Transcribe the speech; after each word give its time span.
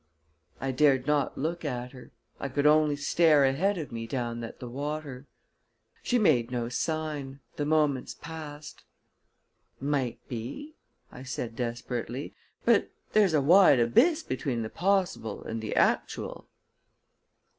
I 0.59 0.71
dared 0.71 1.05
not 1.05 1.37
look 1.37 1.63
at 1.63 1.91
her; 1.91 2.09
I 2.39 2.49
could 2.49 2.65
only 2.65 2.95
stare 2.95 3.45
ahead 3.45 3.77
of 3.77 3.91
me 3.91 4.07
down 4.07 4.43
at 4.43 4.59
the 4.59 4.67
water. 4.67 5.27
She 6.01 6.17
made 6.17 6.49
no 6.49 6.69
sign; 6.69 7.39
the 7.55 7.65
moments 7.67 8.15
passed. 8.15 8.83
"Might 9.79 10.27
be," 10.27 10.73
I 11.11 11.21
said 11.21 11.55
desperately. 11.55 12.33
"But 12.65 12.89
there's 13.13 13.35
a 13.35 13.41
wide 13.41 13.79
abyss 13.79 14.23
between 14.23 14.63
the 14.63 14.69
possible 14.71 15.43
and 15.43 15.61
the 15.61 15.75
actual." 15.75 16.47